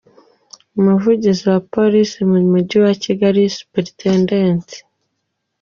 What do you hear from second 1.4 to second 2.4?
wa Polisi mu